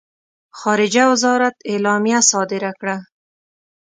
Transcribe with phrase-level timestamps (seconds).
[0.59, 2.97] خارجه وزارت اعلامیه صادره کړه.